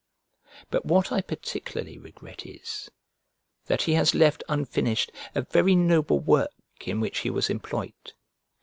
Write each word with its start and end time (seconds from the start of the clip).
But 0.71 0.83
what 0.83 1.11
I 1.11 1.21
particularly 1.21 1.99
regret 1.99 2.43
is, 2.43 2.89
that 3.67 3.83
he 3.83 3.93
has 3.93 4.15
left 4.15 4.43
unfinished 4.49 5.11
a 5.35 5.43
very 5.43 5.75
noble 5.75 6.19
work 6.19 6.49
in 6.87 6.99
which 6.99 7.19
he 7.19 7.29
was 7.29 7.51
employed. 7.51 8.13